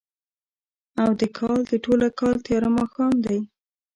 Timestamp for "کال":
1.37-1.59, 2.19-2.35